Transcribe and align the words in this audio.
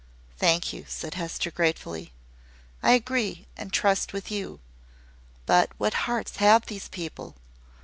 "Thank 0.35 0.73
you," 0.73 0.83
said 0.87 1.13
Hester, 1.13 1.51
gratefully. 1.51 2.11
"I 2.81 2.93
agree 2.93 3.45
and 3.55 3.71
trust 3.71 4.13
with 4.13 4.31
you: 4.31 4.59
but 5.45 5.69
what 5.77 5.93
hearts 6.09 6.37
have 6.37 6.65
these 6.65 6.87
people? 6.89 7.35